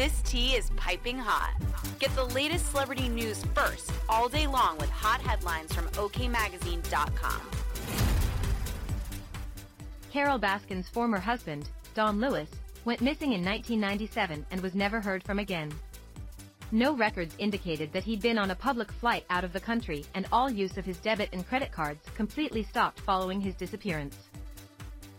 This 0.00 0.22
tea 0.22 0.54
is 0.54 0.70
piping 0.76 1.18
hot. 1.18 1.52
Get 1.98 2.16
the 2.16 2.24
latest 2.24 2.70
celebrity 2.70 3.06
news 3.10 3.44
first 3.54 3.92
all 4.08 4.30
day 4.30 4.46
long 4.46 4.78
with 4.78 4.88
hot 4.88 5.20
headlines 5.20 5.74
from 5.74 5.88
OKMagazine.com. 5.88 7.42
Carole 10.10 10.38
Baskin's 10.38 10.88
former 10.88 11.18
husband, 11.18 11.68
Don 11.94 12.18
Lewis, 12.18 12.48
went 12.86 13.02
missing 13.02 13.34
in 13.34 13.44
1997 13.44 14.46
and 14.50 14.62
was 14.62 14.74
never 14.74 15.02
heard 15.02 15.22
from 15.22 15.38
again. 15.38 15.70
No 16.72 16.96
records 16.96 17.34
indicated 17.38 17.92
that 17.92 18.04
he'd 18.04 18.22
been 18.22 18.38
on 18.38 18.52
a 18.52 18.54
public 18.54 18.90
flight 18.90 19.26
out 19.28 19.44
of 19.44 19.52
the 19.52 19.60
country 19.60 20.06
and 20.14 20.26
all 20.32 20.50
use 20.50 20.78
of 20.78 20.86
his 20.86 20.96
debit 20.96 21.28
and 21.34 21.46
credit 21.46 21.72
cards 21.72 22.06
completely 22.14 22.62
stopped 22.62 23.00
following 23.00 23.38
his 23.38 23.54
disappearance. 23.54 24.16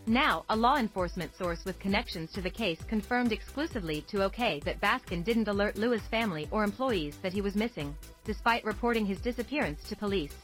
Now, 0.06 0.44
a 0.48 0.56
law 0.56 0.78
enforcement 0.78 1.32
source 1.36 1.64
with 1.64 1.78
connections 1.78 2.32
to 2.32 2.42
the 2.42 2.50
case 2.50 2.82
confirmed 2.88 3.30
exclusively 3.30 4.00
to 4.08 4.24
OK 4.24 4.60
that 4.64 4.80
Baskin 4.80 5.22
didn't 5.22 5.46
alert 5.46 5.76
Lewis 5.76 6.02
family 6.10 6.48
or 6.50 6.64
employees 6.64 7.18
that 7.22 7.32
he 7.32 7.40
was 7.40 7.54
missing, 7.54 7.96
despite 8.24 8.64
reporting 8.64 9.06
his 9.06 9.20
disappearance 9.20 9.84
to 9.84 9.94
police. 9.94 10.34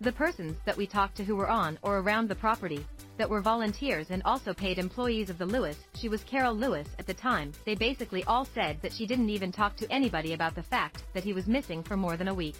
The 0.00 0.12
persons 0.12 0.56
that 0.64 0.76
we 0.76 0.86
talked 0.86 1.16
to 1.16 1.24
who 1.24 1.34
were 1.34 1.50
on 1.50 1.76
or 1.82 1.98
around 1.98 2.28
the 2.28 2.36
property, 2.36 2.86
that 3.18 3.28
were 3.28 3.40
volunteers 3.40 4.10
and 4.10 4.22
also 4.24 4.54
paid 4.54 4.78
employees 4.78 5.28
of 5.28 5.38
the 5.38 5.46
Lewis, 5.46 5.76
she 5.94 6.08
was 6.08 6.22
Carole 6.22 6.54
Lewis 6.54 6.88
at 7.00 7.06
the 7.06 7.14
time, 7.14 7.52
they 7.64 7.74
basically 7.74 8.22
all 8.24 8.44
said 8.44 8.80
that 8.80 8.92
she 8.92 9.06
didn't 9.06 9.30
even 9.30 9.50
talk 9.50 9.76
to 9.76 9.92
anybody 9.92 10.34
about 10.34 10.54
the 10.54 10.62
fact 10.62 11.02
that 11.14 11.24
he 11.24 11.32
was 11.32 11.46
missing 11.48 11.82
for 11.82 11.96
more 11.96 12.16
than 12.16 12.28
a 12.28 12.34
week. 12.34 12.56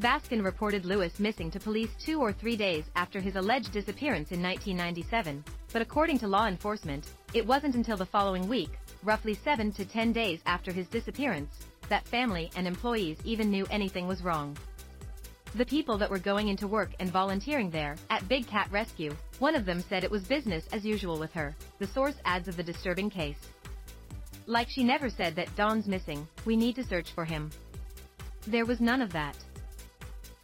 Baskin 0.00 0.44
reported 0.44 0.84
Lewis 0.84 1.18
missing 1.18 1.50
to 1.50 1.58
police 1.58 1.88
two 1.98 2.20
or 2.20 2.30
three 2.30 2.54
days 2.54 2.84
after 2.96 3.18
his 3.18 3.36
alleged 3.36 3.72
disappearance 3.72 4.30
in 4.30 4.42
1997, 4.42 5.42
but 5.72 5.80
according 5.80 6.18
to 6.18 6.28
law 6.28 6.46
enforcement, 6.46 7.12
it 7.32 7.46
wasn't 7.46 7.74
until 7.74 7.96
the 7.96 8.04
following 8.04 8.46
week, 8.46 8.78
roughly 9.02 9.32
seven 9.32 9.72
to 9.72 9.86
ten 9.86 10.12
days 10.12 10.40
after 10.44 10.70
his 10.70 10.86
disappearance, 10.88 11.64
that 11.88 12.06
family 12.06 12.50
and 12.56 12.66
employees 12.66 13.16
even 13.24 13.50
knew 13.50 13.66
anything 13.70 14.06
was 14.06 14.22
wrong. 14.22 14.54
The 15.54 15.64
people 15.64 15.96
that 15.96 16.10
were 16.10 16.18
going 16.18 16.48
into 16.48 16.68
work 16.68 16.90
and 17.00 17.10
volunteering 17.10 17.70
there, 17.70 17.96
at 18.10 18.28
Big 18.28 18.46
Cat 18.46 18.68
Rescue, 18.70 19.16
one 19.38 19.54
of 19.54 19.64
them 19.64 19.80
said 19.80 20.04
it 20.04 20.10
was 20.10 20.24
business 20.24 20.66
as 20.72 20.84
usual 20.84 21.18
with 21.18 21.32
her, 21.32 21.56
the 21.78 21.86
source 21.86 22.16
adds 22.26 22.48
of 22.48 22.58
the 22.58 22.62
disturbing 22.62 23.08
case. 23.08 23.40
Like 24.46 24.68
she 24.68 24.84
never 24.84 25.08
said 25.08 25.34
that 25.36 25.56
Don's 25.56 25.86
missing, 25.86 26.28
we 26.44 26.54
need 26.54 26.74
to 26.74 26.84
search 26.84 27.12
for 27.12 27.24
him. 27.24 27.50
There 28.46 28.66
was 28.66 28.80
none 28.80 29.00
of 29.00 29.10
that. 29.14 29.36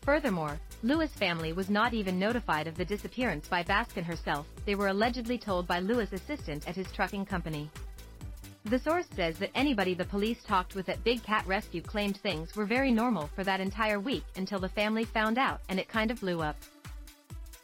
Furthermore, 0.03 0.59
Lewis 0.83 1.13
family 1.13 1.53
was 1.53 1.71
not 1.71 1.95
even 1.95 2.19
notified 2.19 2.67
of 2.67 2.77
the 2.77 2.85
disappearance 2.85 3.47
by 3.47 3.63
Baskin 3.63 4.05
herself, 4.05 4.47
they 4.67 4.75
were 4.75 4.89
allegedly 4.89 5.39
told 5.39 5.69
by 5.69 5.79
Lewis' 5.79 6.13
assistant 6.13 6.67
at 6.69 6.75
his 6.75 6.91
trucking 6.91 7.25
company. 7.25 7.71
The 8.65 8.81
source 8.81 9.07
says 9.15 9.39
that 9.39 9.51
anybody 9.55 9.95
the 9.95 10.05
police 10.05 10.43
talked 10.43 10.75
with 10.75 10.89
at 10.89 11.05
Big 11.05 11.23
Cat 11.23 11.47
Rescue 11.47 11.83
claimed 11.83 12.17
things 12.17 12.57
were 12.57 12.67
very 12.67 12.91
normal 12.91 13.29
for 13.35 13.45
that 13.45 13.61
entire 13.61 14.01
week 14.01 14.25
until 14.37 14.59
the 14.59 14.69
family 14.69 15.05
found 15.05 15.39
out 15.39 15.61
and 15.69 15.79
it 15.79 15.89
kind 15.89 16.11
of 16.11 16.21
blew 16.21 16.41
up. 16.43 16.57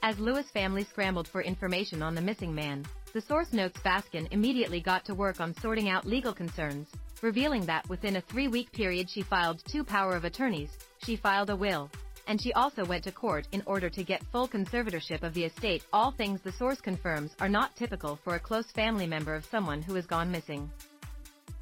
As 0.05 0.19
Lewis 0.21 0.49
family 0.51 0.85
scrambled 0.85 1.27
for 1.27 1.43
information 1.43 2.03
on 2.03 2.15
the 2.15 2.21
missing 2.21 2.55
man, 2.55 2.85
the 3.13 3.21
source 3.21 3.53
notes 3.53 3.81
Baskin 3.85 4.29
immediately 4.31 4.81
got 4.81 5.05
to 5.07 5.15
work 5.15 5.41
on 5.41 5.55
sorting 5.61 5.89
out 5.89 6.05
legal 6.05 6.33
concerns, 6.33 6.89
revealing 7.21 7.67
that 7.67 7.89
within 7.89 8.17
a 8.17 8.21
three-week 8.21 8.71
period 8.71 9.11
she 9.11 9.23
filed 9.23 9.63
two 9.67 9.83
power 9.83 10.15
of 10.15 10.25
attorneys, 10.25 10.71
she 11.03 11.17
filed 11.17 11.51
a 11.51 11.57
will, 11.57 11.91
and 12.29 12.41
she 12.41 12.53
also 12.53 12.85
went 12.85 13.03
to 13.05 13.11
court 13.11 13.49
in 13.53 13.63
order 13.67 13.91
to 13.91 14.05
get 14.05 14.23
full 14.31 14.47
conservatorship 14.47 15.23
of 15.23 15.35
the 15.35 15.45
estate, 15.45 15.83
all 15.93 16.13
things 16.13 16.41
the 16.43 16.53
source 16.53 16.81
confirms 16.81 17.35
are 17.41 17.49
not 17.49 17.75
typical 17.75 18.17
for 18.23 18.35
a 18.35 18.41
close 18.41 18.71
family 18.71 19.07
member 19.07 19.35
of 19.35 19.47
someone 19.47 19.83
who 19.83 19.95
has 19.95 20.07
gone 20.07 20.31
missing. 20.31 20.71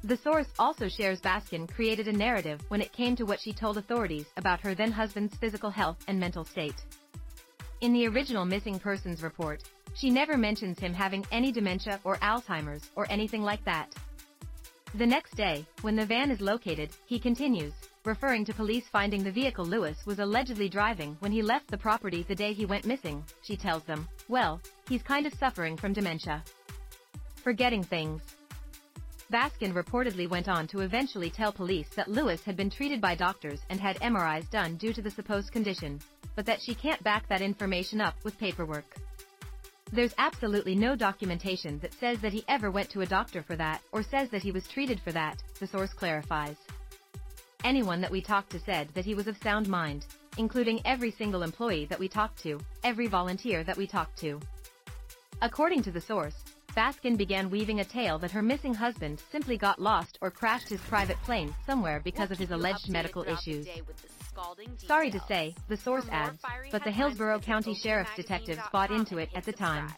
The 0.03 0.17
source 0.17 0.47
also 0.59 0.87
shares 0.89 1.21
Baskin 1.21 1.67
created 1.73 2.07
a 2.07 2.13
narrative 2.13 2.61
when 2.67 2.81
it 2.81 2.93
came 2.93 3.15
to 3.15 3.25
what 3.25 3.39
she 3.39 3.51
told 3.51 3.77
authorities 3.77 4.27
about 4.35 4.59
her 4.61 4.75
then 4.75 4.91
husband's 4.91 5.35
physical 5.37 5.71
health 5.71 5.97
and 6.07 6.19
mental 6.19 6.45
state. 6.45 6.85
In 7.81 7.93
the 7.93 8.07
original 8.07 8.45
missing 8.45 8.77
persons 8.77 9.23
report, 9.23 9.63
she 9.95 10.09
never 10.09 10.37
mentions 10.37 10.79
him 10.79 10.93
having 10.93 11.25
any 11.31 11.51
dementia 11.51 11.99
or 12.03 12.17
Alzheimer's 12.17 12.89
or 12.95 13.07
anything 13.09 13.41
like 13.41 13.63
that. 13.65 13.95
The 14.95 15.05
next 15.05 15.35
day, 15.35 15.65
when 15.81 15.95
the 15.95 16.05
van 16.05 16.31
is 16.31 16.41
located, 16.41 16.89
he 17.05 17.19
continues, 17.19 17.73
referring 18.07 18.45
to 18.45 18.53
police 18.53 18.85
finding 18.89 19.21
the 19.21 19.31
vehicle 19.31 19.65
Lewis 19.65 19.97
was 20.05 20.19
allegedly 20.19 20.69
driving 20.69 21.17
when 21.19 21.31
he 21.31 21.41
left 21.41 21.67
the 21.69 21.77
property 21.77 22.23
the 22.23 22.33
day 22.33 22.53
he 22.53 22.65
went 22.65 22.85
missing, 22.85 23.21
she 23.41 23.57
tells 23.57 23.83
them, 23.83 24.07
well, 24.29 24.61
he's 24.87 25.03
kind 25.03 25.27
of 25.27 25.33
suffering 25.33 25.75
from 25.75 25.91
dementia. 25.91 26.41
Forgetting 27.43 27.83
things. 27.83 28.21
Baskin 29.29 29.73
reportedly 29.73 30.29
went 30.29 30.47
on 30.47 30.67
to 30.67 30.79
eventually 30.79 31.29
tell 31.29 31.51
police 31.51 31.89
that 31.97 32.07
Lewis 32.07 32.41
had 32.43 32.55
been 32.55 32.69
treated 32.69 33.01
by 33.01 33.13
doctors 33.13 33.59
and 33.69 33.77
had 33.77 33.99
MRIs 33.99 34.49
done 34.49 34.77
due 34.77 34.93
to 34.93 35.01
the 35.01 35.11
supposed 35.11 35.51
condition, 35.51 35.99
but 36.33 36.45
that 36.45 36.61
she 36.61 36.73
can't 36.73 37.03
back 37.03 37.27
that 37.27 37.41
information 37.41 37.99
up 37.99 38.15
with 38.23 38.39
paperwork. 38.39 38.95
There's 39.91 40.15
absolutely 40.17 40.75
no 40.75 40.95
documentation 40.95 41.77
that 41.79 41.93
says 41.93 42.19
that 42.21 42.33
he 42.33 42.45
ever 42.47 42.71
went 42.71 42.89
to 42.91 43.01
a 43.01 43.05
doctor 43.05 43.43
for 43.43 43.57
that 43.57 43.81
or 43.91 44.01
says 44.01 44.29
that 44.29 44.43
he 44.43 44.53
was 44.53 44.65
treated 44.65 45.01
for 45.01 45.11
that, 45.11 45.43
the 45.59 45.67
source 45.67 45.91
clarifies. 45.91 46.55
Anyone 47.63 48.01
that 48.01 48.11
we 48.11 48.21
talked 48.21 48.51
to 48.51 48.59
said 48.59 48.89
that 48.93 49.05
he 49.05 49.15
was 49.15 49.27
of 49.27 49.37
sound 49.37 49.67
mind, 49.67 50.05
including 50.37 50.81
every 50.85 51.11
single 51.11 51.43
employee 51.43 51.85
that 51.85 51.99
we 51.99 52.07
talked 52.07 52.41
to, 52.43 52.59
every 52.83 53.07
volunteer 53.07 53.63
that 53.63 53.77
we 53.77 53.87
talked 53.87 54.17
to. 54.19 54.39
According 55.41 55.83
to 55.83 55.91
the 55.91 56.01
source, 56.01 56.35
Baskin 56.75 57.17
began 57.17 57.49
weaving 57.49 57.79
a 57.79 57.85
tale 57.85 58.19
that 58.19 58.31
her 58.31 58.43
missing 58.43 58.73
husband 58.73 59.19
simply 59.31 59.57
got 59.57 59.81
lost 59.81 60.19
or 60.21 60.29
crashed 60.29 60.69
his 60.69 60.79
private 60.81 61.17
plane 61.23 61.53
somewhere 61.65 61.99
because 62.03 62.29
of 62.29 62.37
his 62.37 62.51
alleged 62.51 62.89
medical 62.89 63.23
issues. 63.23 63.67
Sorry 64.85 65.09
to 65.09 65.19
say, 65.27 65.55
the 65.67 65.77
source 65.77 66.05
adds, 66.11 66.39
but 66.71 66.83
the 66.83 66.91
Hillsborough 66.91 67.39
County 67.39 67.73
Sheriff's 67.73 68.15
detectives 68.15 68.61
bought 68.71 68.91
into 68.91 69.17
it 69.17 69.29
at 69.33 69.43
the 69.43 69.53
time. 69.53 69.91